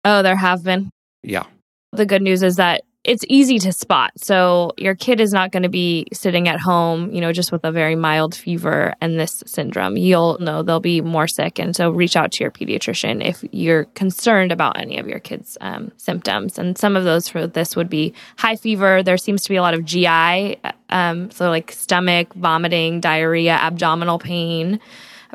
Oh, 0.06 0.22
there 0.22 0.36
have 0.36 0.63
been. 0.63 0.89
Yeah. 1.24 1.46
The 1.91 2.06
good 2.06 2.22
news 2.22 2.44
is 2.44 2.58
that 2.58 2.84
it's 3.08 3.24
easy 3.30 3.58
to 3.58 3.72
spot. 3.72 4.12
So 4.18 4.74
your 4.78 4.94
kid 4.94 5.22
is 5.22 5.32
not 5.32 5.54
going 5.54 5.64
to 5.64 5.70
be 5.70 6.08
sitting 6.12 6.50
at 6.50 6.60
home, 6.60 7.10
you 7.14 7.22
know, 7.22 7.32
just 7.32 7.54
with 7.54 7.64
a 7.64 7.72
very 7.72 7.96
mild 7.96 8.36
fever 8.36 8.94
and 9.00 9.18
this 9.18 9.42
syndrome. 9.46 9.96
You'll 9.96 10.38
know 10.40 10.62
they'll 10.62 10.82
be 10.82 11.00
more 11.00 11.26
sick. 11.26 11.58
And 11.58 11.74
so 11.74 11.90
reach 11.90 12.18
out 12.18 12.34
to 12.34 12.44
your 12.44 12.52
pediatrician 12.52 13.26
if 13.26 13.46
you're 13.54 13.86
concerned 13.96 14.52
about 14.52 14.78
any 14.78 14.98
of 14.98 15.08
your 15.08 15.20
kids' 15.20 15.58
um, 15.62 15.94
symptoms. 15.96 16.60
And 16.60 16.78
some 16.78 16.98
of 16.98 17.06
those 17.06 17.30
for 17.30 17.48
this 17.48 17.78
would 17.78 17.90
be 17.90 18.14
high 18.38 18.58
fever. 18.58 19.02
There 19.02 19.18
seems 19.18 19.42
to 19.44 19.50
be 19.50 19.56
a 19.56 19.62
lot 19.62 19.74
of 19.74 19.86
GI, 19.86 20.60
um, 20.90 21.32
so 21.32 21.50
like 21.50 21.72
stomach, 21.72 22.34
vomiting, 22.34 23.00
diarrhea, 23.00 23.54
abdominal 23.54 24.20
pain, 24.20 24.82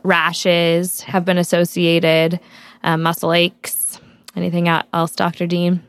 rashes 0.02 1.00
have 1.02 1.24
been 1.24 1.38
associated, 1.38 2.38
um, 2.82 3.02
muscle 3.02 3.32
aches. 3.32 3.98
Anything 4.36 4.68
else, 4.68 5.14
Dr. 5.14 5.46
Dean? 5.46 5.82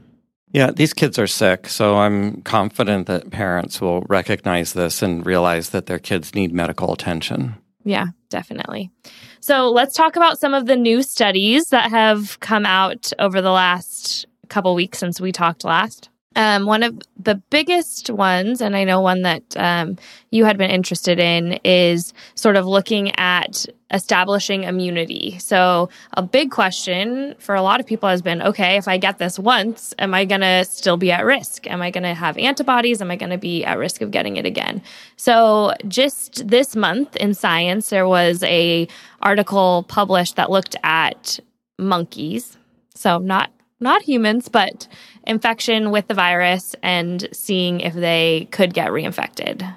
Yeah, 0.54 0.70
these 0.70 0.94
kids 0.94 1.18
are 1.18 1.26
sick, 1.26 1.68
so 1.68 1.98
I'm 1.98 2.44
confident 2.44 3.08
that 3.08 3.32
parents 3.32 3.82
will 3.82 4.02
recognize 4.02 4.74
this 4.74 5.02
and 5.02 5.26
realize 5.26 5.72
that 5.72 5.88
their 5.88 5.98
kids 5.98 6.36
need 6.36 6.54
medical 6.54 6.94
attention. 6.94 7.56
Yeah, 7.84 8.08
definitely. 8.30 8.92
So 9.40 9.72
let's 9.72 9.96
talk 9.96 10.16
about 10.16 10.40
some 10.40 10.54
of 10.54 10.68
the 10.68 10.76
new 10.76 11.02
studies 11.02 11.70
that 11.70 11.90
have 11.90 12.40
come 12.40 12.68
out 12.68 13.12
over 13.18 13.42
the 13.42 13.52
last 13.52 14.28
couple 14.48 14.76
weeks 14.76 15.00
since 15.00 15.20
we 15.20 15.32
talked 15.32 15.64
last. 15.64 16.10
Um, 16.36 16.66
one 16.66 16.84
of 16.84 17.00
the 17.18 17.36
biggest 17.36 18.10
ones, 18.10 18.62
and 18.62 18.76
I 18.76 18.84
know 18.84 19.02
one 19.02 19.22
that 19.22 19.44
um, 19.56 19.98
you 20.32 20.46
had 20.46 20.58
been 20.58 20.72
interested 20.72 21.20
in, 21.20 21.60
is 21.64 22.14
sort 22.36 22.56
of 22.56 22.66
looking 22.66 23.12
at 23.18 23.66
establishing 23.92 24.64
immunity. 24.64 25.38
So, 25.38 25.90
a 26.14 26.24
big 26.24 26.50
question 26.50 27.36
for 27.38 27.54
a 27.54 27.62
lot 27.62 27.80
of 27.80 27.86
people 27.86 28.10
has 28.10 28.22
been 28.22 28.42
okay, 28.42 28.78
if 28.78 28.88
I 28.88 28.98
get 28.98 29.20
this 29.20 29.38
once, 29.38 29.94
am 30.00 30.14
I 30.14 30.26
going 30.26 30.42
to 30.42 30.66
still 30.66 30.98
be 30.98 31.12
at 31.12 31.24
risk? 31.24 31.68
Am 31.68 31.82
I 31.82 31.92
going 31.92 32.04
to 32.04 32.16
have 32.16 32.38
antibodies? 32.38 33.02
Am 33.02 33.12
I 33.12 33.16
going 33.16 33.30
to 33.30 33.38
be 33.38 33.64
at 33.64 33.78
risk 33.78 34.02
of 34.02 34.12
getting 34.12 34.38
it 34.38 34.46
again? 34.46 34.82
So, 35.16 35.74
just 35.88 36.48
this 36.48 36.76
month 36.76 37.16
in 37.18 37.34
Science, 37.34 37.90
there 37.90 38.08
was 38.08 38.44
a 38.44 38.88
article 39.22 39.86
published 39.88 40.36
that 40.36 40.50
looked 40.50 40.76
at 40.84 41.40
monkeys. 41.78 42.58
So, 42.96 43.20
not 43.20 43.52
not 43.84 44.02
humans, 44.02 44.50
but 44.50 44.88
infection 45.28 45.92
with 45.92 46.08
the 46.08 46.14
virus 46.14 46.76
and 46.82 47.28
seeing 47.32 47.82
if 47.82 47.94
they 47.94 48.48
could 48.52 48.74
get 48.74 48.90
reinfected. 48.90 49.76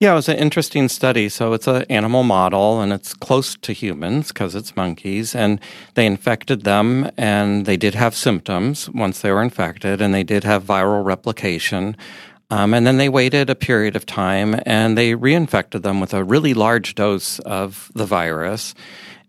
Yeah, 0.00 0.12
it 0.12 0.16
was 0.16 0.28
an 0.28 0.38
interesting 0.38 0.88
study. 0.88 1.28
So 1.28 1.54
it's 1.54 1.66
an 1.66 1.82
animal 1.90 2.22
model 2.22 2.80
and 2.80 2.92
it's 2.92 3.14
close 3.14 3.56
to 3.56 3.72
humans 3.72 4.28
because 4.28 4.54
it's 4.54 4.76
monkeys. 4.76 5.34
And 5.34 5.60
they 5.94 6.06
infected 6.06 6.62
them 6.62 7.10
and 7.16 7.66
they 7.66 7.76
did 7.76 7.96
have 7.96 8.14
symptoms 8.14 8.88
once 8.90 9.20
they 9.20 9.32
were 9.32 9.42
infected 9.42 10.00
and 10.00 10.14
they 10.14 10.22
did 10.22 10.44
have 10.44 10.62
viral 10.62 11.04
replication. 11.04 11.96
Um, 12.48 12.74
and 12.74 12.86
then 12.86 12.96
they 12.96 13.08
waited 13.08 13.50
a 13.50 13.56
period 13.56 13.96
of 13.96 14.06
time 14.06 14.60
and 14.64 14.96
they 14.96 15.14
reinfected 15.14 15.82
them 15.82 15.98
with 15.98 16.14
a 16.14 16.22
really 16.22 16.54
large 16.54 16.94
dose 16.94 17.40
of 17.40 17.90
the 17.94 18.06
virus. 18.06 18.74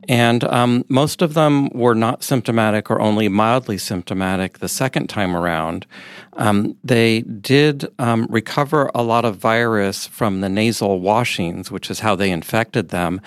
And 0.08 0.44
um, 0.46 0.86
most 0.88 1.22
of 1.22 1.34
them 1.34 1.70
were 1.70 1.94
not 1.94 2.24
symptomatic 2.24 2.90
or 2.90 3.02
only 3.02 3.28
mildly 3.28 3.78
symptomatic 3.78 4.60
the 4.60 4.70
second 4.70 5.08
time 5.08 5.36
around. 5.36 5.86
Um, 6.34 6.78
they 6.84 7.22
did 7.22 7.86
um, 8.00 8.26
recover 8.30 8.90
a 8.96 9.04
lot 9.04 9.26
of 9.26 9.36
virus 9.36 10.08
from 10.08 10.42
the 10.42 10.50
nasal 10.50 11.02
washings, 11.02 11.70
which 11.70 11.92
is 11.92 12.00
how 12.00 12.16
they 12.16 12.32
infected 12.32 12.90
them. 12.90 13.20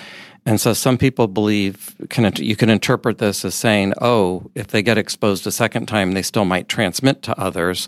And 0.44 0.60
so 0.60 0.72
some 0.72 0.98
people 0.98 1.28
believe 1.28 1.94
can, 2.08 2.32
you 2.36 2.56
can 2.56 2.70
interpret 2.70 3.18
this 3.18 3.44
as 3.44 3.54
saying, 3.54 3.92
oh, 4.00 4.50
if 4.54 4.68
they 4.68 4.82
get 4.82 4.98
exposed 4.98 5.46
a 5.46 5.52
second 5.52 5.86
time, 5.86 6.12
they 6.12 6.22
still 6.22 6.44
might 6.44 6.68
transmit 6.68 7.22
to 7.22 7.38
others. 7.38 7.86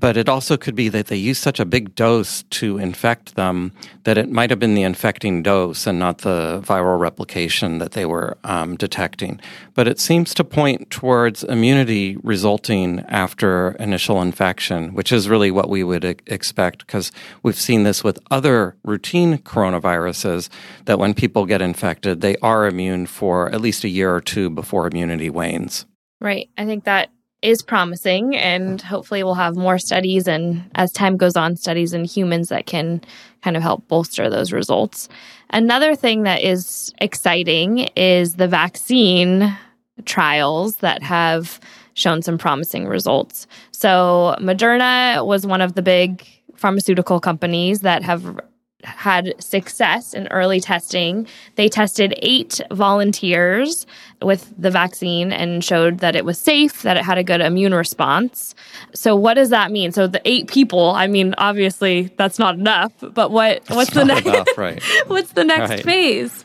But 0.00 0.16
it 0.16 0.30
also 0.30 0.56
could 0.56 0.74
be 0.74 0.88
that 0.88 1.08
they 1.08 1.16
used 1.16 1.42
such 1.42 1.60
a 1.60 1.66
big 1.66 1.94
dose 1.94 2.42
to 2.44 2.78
infect 2.78 3.34
them 3.34 3.72
that 4.04 4.16
it 4.16 4.30
might 4.30 4.48
have 4.48 4.58
been 4.58 4.74
the 4.74 4.82
infecting 4.82 5.42
dose 5.42 5.86
and 5.86 5.98
not 5.98 6.18
the 6.18 6.62
viral 6.64 6.98
replication 6.98 7.78
that 7.78 7.92
they 7.92 8.06
were 8.06 8.38
um, 8.42 8.76
detecting. 8.76 9.40
But 9.74 9.86
it 9.86 10.00
seems 10.00 10.32
to 10.34 10.42
point 10.42 10.88
towards 10.88 11.44
immunity 11.44 12.16
resulting 12.22 13.00
after 13.00 13.72
initial 13.78 14.22
infection, 14.22 14.94
which 14.94 15.12
is 15.12 15.28
really 15.28 15.50
what 15.50 15.68
we 15.68 15.84
would 15.84 16.04
expect 16.04 16.86
because 16.86 17.12
we've 17.42 17.54
seen 17.54 17.82
this 17.82 18.02
with 18.02 18.18
other 18.30 18.76
routine 18.82 19.36
coronaviruses 19.36 20.48
that 20.86 20.98
when 20.98 21.12
people 21.12 21.44
get 21.44 21.60
infected, 21.60 22.22
they 22.22 22.36
are 22.36 22.66
immune 22.66 23.04
for 23.04 23.52
at 23.52 23.60
least 23.60 23.84
a 23.84 23.88
year 23.88 24.14
or 24.14 24.22
two 24.22 24.48
before 24.48 24.86
immunity 24.86 25.28
wanes. 25.28 25.84
Right. 26.22 26.48
I 26.56 26.64
think 26.64 26.84
that 26.84 27.10
is 27.42 27.62
promising 27.62 28.36
and 28.36 28.82
hopefully 28.82 29.22
we'll 29.22 29.34
have 29.34 29.56
more 29.56 29.78
studies 29.78 30.28
and 30.28 30.70
as 30.74 30.92
time 30.92 31.16
goes 31.16 31.36
on 31.36 31.56
studies 31.56 31.94
in 31.94 32.04
humans 32.04 32.50
that 32.50 32.66
can 32.66 33.00
kind 33.42 33.56
of 33.56 33.62
help 33.62 33.86
bolster 33.88 34.28
those 34.28 34.52
results. 34.52 35.08
Another 35.50 35.94
thing 35.94 36.24
that 36.24 36.42
is 36.42 36.92
exciting 37.00 37.88
is 37.96 38.36
the 38.36 38.48
vaccine 38.48 39.56
trials 40.04 40.76
that 40.76 41.02
have 41.02 41.60
shown 41.94 42.22
some 42.22 42.38
promising 42.38 42.86
results. 42.86 43.46
So 43.72 44.36
Moderna 44.38 45.24
was 45.26 45.46
one 45.46 45.60
of 45.60 45.74
the 45.74 45.82
big 45.82 46.26
pharmaceutical 46.56 47.20
companies 47.20 47.80
that 47.80 48.02
have 48.02 48.38
had 48.84 49.34
success 49.42 50.14
in 50.14 50.26
early 50.28 50.60
testing. 50.60 51.26
They 51.56 51.68
tested 51.68 52.14
eight 52.18 52.60
volunteers 52.70 53.86
with 54.22 54.52
the 54.58 54.70
vaccine 54.70 55.32
and 55.32 55.64
showed 55.64 55.98
that 55.98 56.16
it 56.16 56.24
was 56.24 56.38
safe, 56.38 56.82
that 56.82 56.96
it 56.96 57.04
had 57.04 57.18
a 57.18 57.24
good 57.24 57.40
immune 57.40 57.74
response. 57.74 58.54
So 58.94 59.16
what 59.16 59.34
does 59.34 59.50
that 59.50 59.70
mean? 59.70 59.92
So 59.92 60.06
the 60.06 60.20
eight 60.24 60.48
people, 60.48 60.90
I 60.90 61.06
mean, 61.06 61.34
obviously 61.38 62.10
that's 62.16 62.38
not 62.38 62.54
enough, 62.56 62.92
but 63.00 63.30
what 63.30 63.64
that's 63.64 63.76
what's 63.76 63.94
the 63.94 64.04
next 64.04 64.26
enough, 64.26 64.48
right. 64.56 64.82
what's 65.06 65.32
the 65.32 65.44
next 65.44 65.70
right. 65.70 65.84
phase? 65.84 66.44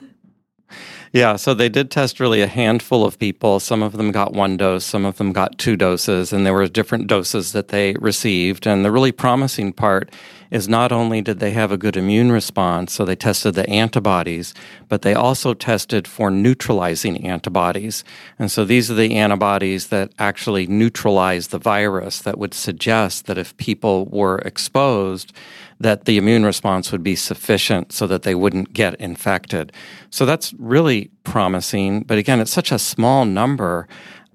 Yeah, 1.15 1.37
so 1.37 1.53
they 1.53 1.69
did 1.69 1.91
test 1.91 2.19
really 2.19 2.41
a 2.41 2.47
handful 2.47 3.05
of 3.05 3.17
people. 3.17 3.61
Some 3.61 3.81
of 3.81 3.93
them 3.93 4.11
got 4.11 4.33
one 4.33 4.57
dose, 4.57 4.83
some 4.83 5.05
of 5.05 5.15
them 5.15 5.31
got 5.31 5.57
two 5.57 5.77
doses, 5.77 6.33
and 6.33 6.45
there 6.45 6.53
were 6.53 6.67
different 6.67 7.07
doses 7.07 7.53
that 7.53 7.69
they 7.69 7.93
received. 8.01 8.67
And 8.67 8.83
the 8.83 8.91
really 8.91 9.13
promising 9.13 9.71
part 9.71 10.11
is 10.51 10.67
not 10.67 10.91
only 10.91 11.21
did 11.21 11.39
they 11.39 11.51
have 11.51 11.71
a 11.71 11.77
good 11.77 11.95
immune 11.95 12.33
response, 12.33 12.91
so 12.91 13.05
they 13.05 13.15
tested 13.15 13.53
the 13.55 13.69
antibodies, 13.69 14.53
but 14.89 15.03
they 15.03 15.13
also 15.13 15.53
tested 15.53 16.05
for 16.05 16.29
neutralizing 16.29 17.25
antibodies. 17.25 18.03
And 18.37 18.51
so 18.51 18.65
these 18.65 18.91
are 18.91 18.95
the 18.95 19.15
antibodies 19.15 19.87
that 19.87 20.11
actually 20.19 20.67
neutralize 20.67 21.47
the 21.47 21.59
virus 21.59 22.21
that 22.23 22.37
would 22.37 22.53
suggest 22.53 23.25
that 23.27 23.37
if 23.37 23.55
people 23.55 24.05
were 24.07 24.39
exposed, 24.39 25.31
that 25.79 26.05
the 26.05 26.17
immune 26.17 26.45
response 26.45 26.91
would 26.91 27.03
be 27.03 27.15
sufficient 27.15 27.91
so 27.91 28.07
that 28.07 28.23
they 28.23 28.35
wouldn't 28.35 28.73
get 28.73 28.95
infected. 28.95 29.71
So 30.09 30.25
that's 30.25 30.53
really 30.53 31.11
promising. 31.23 32.03
But 32.03 32.17
again, 32.17 32.39
it's 32.39 32.51
such 32.53 32.71
a 32.71 32.79
small 32.79 33.25
number. 33.25 33.87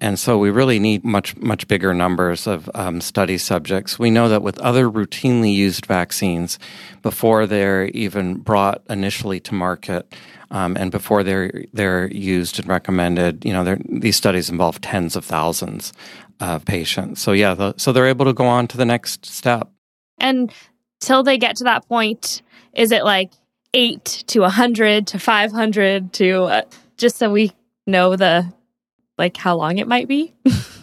And 0.03 0.19
so 0.19 0.39
we 0.39 0.51
really 0.51 0.79
need 0.79 1.05
much, 1.05 1.37
much 1.37 1.69
bigger 1.69 1.93
numbers 1.93 2.47
of 2.47 2.71
um, 2.75 3.01
study 3.01 3.37
subjects. 3.37 3.99
We 3.99 4.11
know 4.11 4.29
that 4.29 4.43
with 4.43 4.59
other 4.61 4.89
routinely 4.89 5.55
used 5.55 5.87
vaccines, 5.87 6.59
before 7.03 7.47
they're 7.47 7.87
even 7.89 8.37
brought 8.39 8.83
initially 8.89 9.41
to 9.41 9.55
market, 9.55 10.15
um, 10.51 10.77
and 10.77 10.91
before 10.91 11.23
they're 11.23 11.65
they're 11.73 12.11
used 12.11 12.59
and 12.59 12.67
recommended, 12.69 13.45
you 13.45 13.53
know, 13.53 13.77
these 13.89 14.17
studies 14.17 14.51
involve 14.51 14.81
tens 14.81 15.17
of 15.17 15.25
thousands 15.25 15.93
of 16.41 16.65
patients. 16.65 17.21
So 17.21 17.33
yeah, 17.33 17.55
the, 17.55 17.75
so 17.77 17.93
they're 17.93 18.07
able 18.07 18.25
to 18.25 18.33
go 18.33 18.47
on 18.47 18.67
to 18.69 18.77
the 18.77 18.85
next 18.85 19.27
step. 19.27 19.69
And 20.19 20.53
till 21.01 21.23
they 21.23 21.39
get 21.39 21.57
to 21.57 21.65
that 21.65 21.89
point, 21.89 22.43
is 22.73 22.93
it 22.93 23.05
like 23.05 23.33
eight 23.75 24.25
to 24.29 24.45
a 24.45 24.51
hundred 24.51 25.07
to 25.09 25.19
five 25.19 25.53
hundred 25.53 26.13
to 26.15 26.45
uh, 26.45 26.63
just 26.97 27.17
so 27.17 27.31
we 27.31 27.53
know 27.87 28.17
the 28.17 28.53
like 29.19 29.37
how 29.37 29.57
long 29.57 29.79
it 29.79 29.89
might 29.89 30.09
be? 30.09 30.33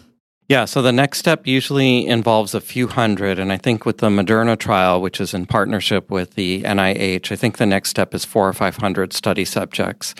yeah, 0.48 0.64
so 0.64 0.80
the 0.80 0.92
next 0.92 1.18
step 1.18 1.46
usually 1.46 2.06
involves 2.06 2.54
a 2.54 2.60
few 2.60 2.86
hundred. 2.86 3.38
And 3.38 3.52
I 3.52 3.56
think 3.56 3.84
with 3.84 3.98
the 3.98 4.08
Moderna 4.08 4.58
trial, 4.58 5.00
which 5.00 5.20
is 5.20 5.34
in 5.34 5.46
partnership 5.46 6.10
with 6.10 6.34
the 6.34 6.62
NIH, 6.62 7.32
I 7.32 7.36
think 7.36 7.58
the 7.58 7.66
next 7.66 7.90
step 7.90 8.14
is 8.14 8.24
four 8.24 8.48
or 8.48 8.52
500 8.52 9.12
study 9.12 9.44
subjects. 9.44 10.14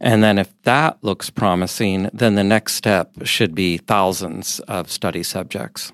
And 0.00 0.22
then 0.22 0.38
if 0.38 0.52
that 0.62 0.98
looks 1.02 1.30
promising, 1.30 2.10
then 2.12 2.34
the 2.34 2.44
next 2.44 2.74
step 2.74 3.12
should 3.24 3.54
be 3.54 3.78
thousands 3.78 4.60
of 4.60 4.90
study 4.90 5.22
subjects. 5.22 5.92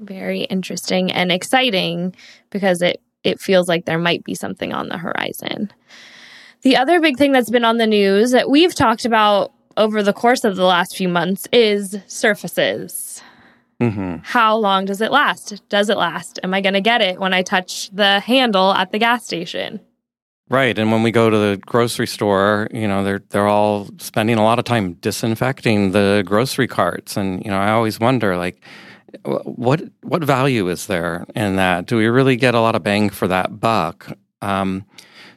Very 0.00 0.42
interesting 0.42 1.10
and 1.10 1.32
exciting 1.32 2.14
because 2.50 2.82
it, 2.82 3.00
it 3.24 3.40
feels 3.40 3.68
like 3.68 3.84
there 3.84 3.98
might 3.98 4.24
be 4.24 4.34
something 4.34 4.72
on 4.72 4.88
the 4.88 4.98
horizon. 4.98 5.72
The 6.62 6.76
other 6.76 7.00
big 7.00 7.16
thing 7.16 7.32
that's 7.32 7.50
been 7.50 7.64
on 7.64 7.78
the 7.78 7.86
news 7.86 8.30
that 8.32 8.50
we've 8.50 8.74
talked 8.74 9.04
about 9.04 9.52
over 9.76 10.02
the 10.02 10.12
course 10.12 10.44
of 10.44 10.56
the 10.56 10.64
last 10.64 10.96
few 10.96 11.08
months 11.08 11.46
is 11.52 11.98
surfaces. 12.06 13.22
Mm-hmm. 13.80 14.16
How 14.24 14.56
long 14.56 14.84
does 14.84 15.00
it 15.00 15.12
last? 15.12 15.62
Does 15.68 15.88
it 15.88 15.96
last? 15.96 16.40
Am 16.42 16.52
I 16.52 16.60
going 16.60 16.74
to 16.74 16.80
get 16.80 17.00
it 17.00 17.20
when 17.20 17.32
I 17.32 17.42
touch 17.42 17.90
the 17.90 18.18
handle 18.20 18.72
at 18.72 18.90
the 18.90 18.98
gas 18.98 19.24
station? 19.24 19.80
Right, 20.50 20.78
and 20.78 20.90
when 20.90 21.02
we 21.02 21.10
go 21.10 21.28
to 21.28 21.36
the 21.36 21.60
grocery 21.66 22.06
store, 22.06 22.68
you 22.72 22.88
know, 22.88 23.04
they're 23.04 23.22
they're 23.28 23.46
all 23.46 23.86
spending 23.98 24.38
a 24.38 24.42
lot 24.42 24.58
of 24.58 24.64
time 24.64 24.94
disinfecting 24.94 25.92
the 25.92 26.22
grocery 26.24 26.66
carts, 26.66 27.18
and 27.18 27.44
you 27.44 27.50
know, 27.50 27.58
I 27.58 27.70
always 27.70 28.00
wonder, 28.00 28.34
like, 28.38 28.62
what 29.24 29.82
what 30.02 30.22
value 30.22 30.68
is 30.68 30.86
there 30.86 31.26
in 31.34 31.56
that? 31.56 31.86
Do 31.86 31.96
we 31.96 32.06
really 32.06 32.36
get 32.36 32.54
a 32.54 32.60
lot 32.60 32.74
of 32.74 32.82
bang 32.82 33.10
for 33.10 33.28
that 33.28 33.60
buck? 33.60 34.12
Um, 34.42 34.84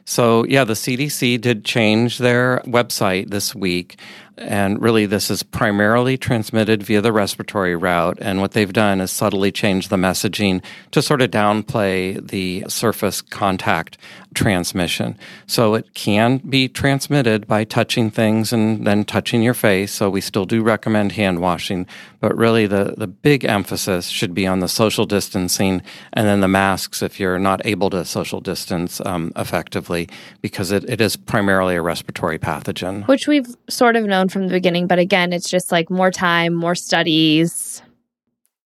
so, 0.04 0.44
yeah, 0.46 0.64
the 0.64 0.72
CDC 0.74 1.40
did 1.40 1.64
change 1.64 2.18
their 2.18 2.60
website 2.66 3.30
this 3.30 3.54
week. 3.54 3.98
And 4.38 4.80
really, 4.80 5.06
this 5.06 5.30
is 5.30 5.42
primarily 5.42 6.16
transmitted 6.16 6.82
via 6.82 7.00
the 7.00 7.12
respiratory 7.12 7.76
route. 7.76 8.18
And 8.20 8.40
what 8.40 8.52
they've 8.52 8.72
done 8.72 9.00
is 9.00 9.10
subtly 9.10 9.52
change 9.52 9.88
the 9.88 9.96
messaging 9.96 10.62
to 10.92 11.02
sort 11.02 11.22
of 11.22 11.30
downplay 11.30 12.26
the 12.28 12.64
surface 12.68 13.20
contact 13.20 13.98
transmission. 14.34 15.18
So 15.46 15.74
it 15.74 15.94
can 15.94 16.38
be 16.38 16.68
transmitted 16.68 17.46
by 17.46 17.64
touching 17.64 18.10
things 18.10 18.52
and 18.52 18.86
then 18.86 19.04
touching 19.04 19.42
your 19.42 19.54
face. 19.54 19.92
So 19.92 20.08
we 20.10 20.20
still 20.20 20.46
do 20.46 20.62
recommend 20.62 21.12
hand 21.12 21.40
washing, 21.40 21.86
but 22.20 22.36
really 22.36 22.66
the, 22.66 22.94
the 22.96 23.06
big 23.06 23.44
emphasis 23.44 24.06
should 24.08 24.34
be 24.34 24.46
on 24.46 24.60
the 24.60 24.68
social 24.68 25.06
distancing 25.06 25.82
and 26.12 26.26
then 26.26 26.40
the 26.40 26.48
masks 26.48 27.02
if 27.02 27.20
you're 27.20 27.38
not 27.38 27.64
able 27.66 27.90
to 27.90 28.04
social 28.04 28.40
distance 28.40 29.00
um, 29.04 29.32
effectively, 29.36 30.08
because 30.40 30.70
it, 30.70 30.88
it 30.88 31.00
is 31.00 31.16
primarily 31.16 31.76
a 31.76 31.82
respiratory 31.82 32.38
pathogen. 32.38 33.06
Which 33.06 33.28
we've 33.28 33.54
sort 33.68 33.96
of 33.96 34.04
known 34.04 34.21
from 34.28 34.46
the 34.46 34.52
beginning, 34.52 34.86
but 34.86 34.98
again, 34.98 35.32
it's 35.32 35.50
just 35.50 35.72
like 35.72 35.90
more 35.90 36.10
time, 36.10 36.54
more 36.54 36.74
studies 36.74 37.82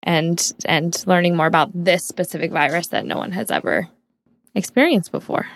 and 0.03 0.53
and 0.67 1.03
learning 1.07 1.35
more 1.35 1.47
about 1.47 1.71
this 1.75 2.05
specific 2.05 2.53
virus 2.53 2.89
that 2.89 3.07
no 3.07 3.17
one 3.17 3.33
has 3.33 3.51
ever 3.51 3.89
experienced 4.55 5.11
before. 5.11 5.47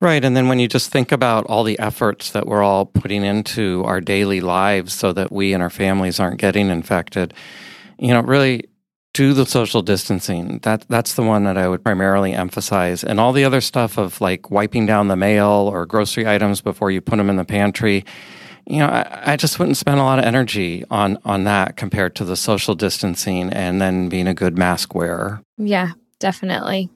Right. 0.00 0.24
And 0.24 0.36
then 0.36 0.48
when 0.48 0.58
you 0.58 0.66
just 0.66 0.90
think 0.90 1.12
about 1.12 1.46
all 1.46 1.62
the 1.62 1.78
efforts 1.78 2.32
that 2.32 2.46
we're 2.46 2.64
all 2.64 2.86
putting 2.86 3.22
into 3.22 3.84
our 3.86 4.00
daily 4.00 4.40
lives 4.40 4.92
so 4.92 5.12
that 5.12 5.30
we 5.30 5.54
and 5.54 5.62
our 5.62 5.70
families 5.70 6.18
aren't 6.18 6.40
getting 6.40 6.70
infected, 6.70 7.32
you 8.00 8.08
know, 8.08 8.20
really 8.20 8.64
do 9.14 9.32
the 9.32 9.46
social 9.46 9.80
distancing. 9.80 10.58
That 10.64 10.86
that's 10.88 11.14
the 11.14 11.22
one 11.22 11.44
that 11.44 11.56
I 11.56 11.68
would 11.68 11.84
primarily 11.84 12.32
emphasize. 12.32 13.04
And 13.04 13.20
all 13.20 13.32
the 13.32 13.44
other 13.44 13.60
stuff 13.60 13.96
of 13.96 14.20
like 14.20 14.50
wiping 14.50 14.86
down 14.86 15.06
the 15.06 15.16
mail 15.16 15.70
or 15.72 15.86
grocery 15.86 16.26
items 16.26 16.60
before 16.60 16.90
you 16.90 17.00
put 17.00 17.16
them 17.16 17.30
in 17.30 17.36
the 17.36 17.44
pantry, 17.44 18.04
you 18.66 18.78
know, 18.78 18.86
I, 18.86 19.32
I 19.32 19.36
just 19.36 19.58
wouldn't 19.58 19.76
spend 19.76 20.00
a 20.00 20.04
lot 20.04 20.18
of 20.18 20.24
energy 20.24 20.84
on 20.90 21.18
on 21.24 21.44
that 21.44 21.76
compared 21.76 22.14
to 22.16 22.24
the 22.24 22.36
social 22.36 22.74
distancing 22.74 23.52
and 23.52 23.80
then 23.80 24.08
being 24.08 24.26
a 24.26 24.34
good 24.34 24.56
mask 24.56 24.94
wearer. 24.94 25.42
Yeah, 25.58 25.92
definitely. 26.18 26.90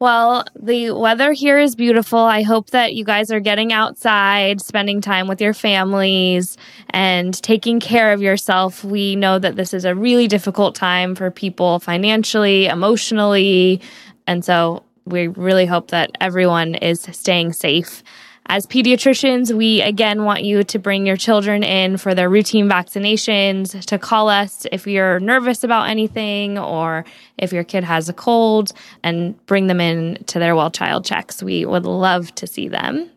Well, 0.00 0.44
the 0.60 0.90
weather 0.90 1.32
here 1.32 1.58
is 1.58 1.76
beautiful. 1.76 2.18
I 2.18 2.42
hope 2.42 2.70
that 2.70 2.94
you 2.94 3.04
guys 3.04 3.30
are 3.30 3.40
getting 3.40 3.72
outside, 3.72 4.60
spending 4.60 5.00
time 5.00 5.28
with 5.28 5.40
your 5.40 5.54
families, 5.54 6.56
and 6.90 7.32
taking 7.42 7.80
care 7.80 8.12
of 8.12 8.20
yourself. 8.20 8.84
We 8.84 9.14
know 9.14 9.38
that 9.38 9.56
this 9.56 9.72
is 9.72 9.84
a 9.84 9.94
really 9.94 10.26
difficult 10.26 10.74
time 10.74 11.14
for 11.14 11.30
people 11.30 11.78
financially, 11.78 12.66
emotionally. 12.66 13.80
And 14.26 14.44
so 14.44 14.82
we 15.06 15.28
really 15.28 15.64
hope 15.64 15.88
that 15.88 16.10
everyone 16.20 16.74
is 16.74 17.02
staying 17.12 17.52
safe. 17.52 18.02
As 18.46 18.66
pediatricians, 18.66 19.56
we 19.56 19.80
again 19.80 20.24
want 20.24 20.44
you 20.44 20.64
to 20.64 20.78
bring 20.78 21.06
your 21.06 21.16
children 21.16 21.62
in 21.62 21.96
for 21.96 22.14
their 22.14 22.28
routine 22.28 22.68
vaccinations, 22.68 23.82
to 23.86 23.98
call 23.98 24.28
us 24.28 24.66
if 24.70 24.86
you're 24.86 25.18
nervous 25.18 25.64
about 25.64 25.88
anything 25.88 26.58
or 26.58 27.06
if 27.38 27.54
your 27.54 27.64
kid 27.64 27.84
has 27.84 28.08
a 28.10 28.12
cold, 28.12 28.72
and 29.02 29.34
bring 29.46 29.66
them 29.66 29.80
in 29.80 30.22
to 30.26 30.38
their 30.38 30.54
well 30.54 30.70
child 30.70 31.06
checks. 31.06 31.42
We 31.42 31.64
would 31.64 31.86
love 31.86 32.34
to 32.34 32.46
see 32.46 32.68
them. 32.68 33.10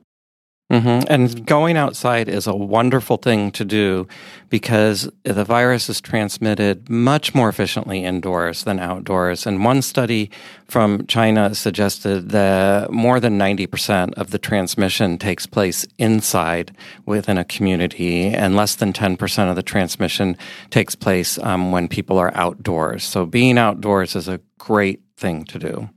Mm-hmm. 0.71 1.07
And 1.07 1.45
going 1.45 1.77
outside 1.77 2.27
is 2.27 2.45
a 2.45 2.53
wonderful 2.53 3.15
thing 3.15 3.51
to 3.51 3.63
do 3.63 4.05
because 4.49 5.09
the 5.23 5.45
virus 5.45 5.87
is 5.87 6.01
transmitted 6.01 6.89
much 6.89 7.33
more 7.33 7.47
efficiently 7.47 8.03
indoors 8.03 8.65
than 8.65 8.77
outdoors. 8.77 9.47
And 9.47 9.63
one 9.63 9.81
study 9.81 10.29
from 10.65 11.07
China 11.07 11.55
suggested 11.55 12.31
that 12.31 12.91
more 12.91 13.21
than 13.21 13.39
90% 13.39 14.15
of 14.15 14.31
the 14.31 14.37
transmission 14.37 15.17
takes 15.17 15.45
place 15.45 15.87
inside 15.97 16.75
within 17.05 17.37
a 17.37 17.45
community, 17.45 18.27
and 18.27 18.57
less 18.57 18.75
than 18.75 18.91
10% 18.91 19.49
of 19.49 19.55
the 19.55 19.63
transmission 19.63 20.35
takes 20.69 20.95
place 20.95 21.39
um, 21.39 21.71
when 21.71 21.87
people 21.87 22.17
are 22.17 22.35
outdoors. 22.35 23.05
So 23.05 23.25
being 23.25 23.57
outdoors 23.57 24.17
is 24.17 24.27
a 24.27 24.41
great 24.57 24.99
thing 25.15 25.45
to 25.45 25.59
do. 25.59 25.89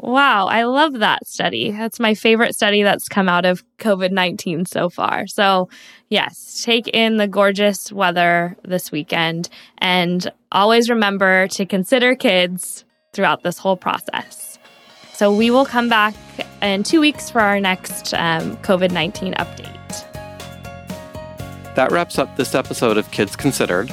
Wow, 0.00 0.46
I 0.46 0.62
love 0.62 1.00
that 1.00 1.26
study. 1.26 1.72
That's 1.72 1.98
my 1.98 2.14
favorite 2.14 2.54
study 2.54 2.82
that's 2.82 3.08
come 3.08 3.28
out 3.28 3.44
of 3.44 3.64
COVID 3.78 4.12
19 4.12 4.64
so 4.66 4.88
far. 4.88 5.26
So, 5.26 5.68
yes, 6.08 6.62
take 6.64 6.86
in 6.88 7.16
the 7.16 7.26
gorgeous 7.26 7.90
weather 7.90 8.56
this 8.64 8.92
weekend 8.92 9.48
and 9.78 10.30
always 10.52 10.88
remember 10.88 11.48
to 11.48 11.66
consider 11.66 12.14
kids 12.14 12.84
throughout 13.12 13.42
this 13.42 13.58
whole 13.58 13.76
process. 13.76 14.58
So, 15.14 15.34
we 15.34 15.50
will 15.50 15.66
come 15.66 15.88
back 15.88 16.14
in 16.62 16.84
two 16.84 17.00
weeks 17.00 17.28
for 17.28 17.40
our 17.40 17.58
next 17.58 18.14
um, 18.14 18.56
COVID 18.58 18.92
19 18.92 19.34
update. 19.34 19.74
That 21.74 21.90
wraps 21.90 22.18
up 22.18 22.36
this 22.36 22.54
episode 22.54 22.98
of 22.98 23.10
Kids 23.10 23.34
Considered. 23.34 23.92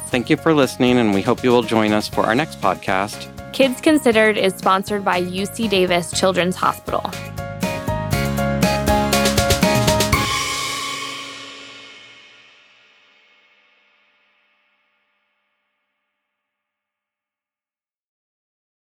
Thank 0.11 0.29
you 0.29 0.35
for 0.35 0.53
listening, 0.53 0.97
and 0.97 1.13
we 1.13 1.21
hope 1.21 1.41
you 1.41 1.51
will 1.51 1.63
join 1.63 1.93
us 1.93 2.09
for 2.09 2.25
our 2.25 2.35
next 2.35 2.59
podcast. 2.59 3.31
Kids 3.53 3.79
Considered 3.79 4.37
is 4.37 4.53
sponsored 4.53 5.05
by 5.05 5.21
UC 5.21 5.69
Davis 5.69 6.11
Children's 6.11 6.57
Hospital. 6.57 7.09